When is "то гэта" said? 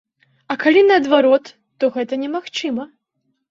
1.79-2.13